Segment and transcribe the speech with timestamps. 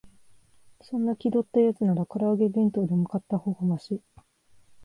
[0.81, 4.01] そんな気取ったやつなら、から揚げ弁当でも買ったほうがマシ